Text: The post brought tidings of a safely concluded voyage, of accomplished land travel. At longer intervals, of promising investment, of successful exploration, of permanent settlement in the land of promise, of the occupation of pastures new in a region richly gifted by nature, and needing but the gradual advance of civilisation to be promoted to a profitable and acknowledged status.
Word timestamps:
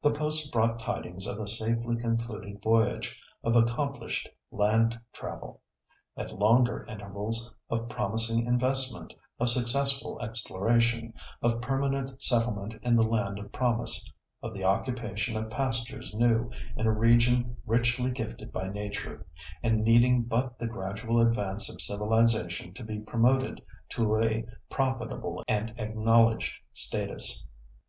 The 0.00 0.12
post 0.12 0.52
brought 0.52 0.78
tidings 0.78 1.26
of 1.26 1.40
a 1.40 1.48
safely 1.48 1.96
concluded 1.96 2.62
voyage, 2.62 3.20
of 3.42 3.56
accomplished 3.56 4.28
land 4.52 4.96
travel. 5.12 5.60
At 6.16 6.30
longer 6.38 6.84
intervals, 6.84 7.52
of 7.68 7.88
promising 7.88 8.46
investment, 8.46 9.12
of 9.40 9.48
successful 9.48 10.20
exploration, 10.20 11.14
of 11.42 11.60
permanent 11.60 12.22
settlement 12.22 12.76
in 12.84 12.94
the 12.94 13.02
land 13.02 13.40
of 13.40 13.50
promise, 13.50 14.08
of 14.40 14.54
the 14.54 14.62
occupation 14.62 15.36
of 15.36 15.50
pastures 15.50 16.14
new 16.14 16.48
in 16.76 16.86
a 16.86 16.92
region 16.92 17.56
richly 17.66 18.12
gifted 18.12 18.52
by 18.52 18.68
nature, 18.68 19.26
and 19.64 19.82
needing 19.82 20.22
but 20.22 20.60
the 20.60 20.68
gradual 20.68 21.20
advance 21.20 21.68
of 21.68 21.82
civilisation 21.82 22.72
to 22.74 22.84
be 22.84 23.00
promoted 23.00 23.60
to 23.88 24.16
a 24.16 24.46
profitable 24.70 25.42
and 25.48 25.74
acknowledged 25.76 26.54
status. 26.72 27.48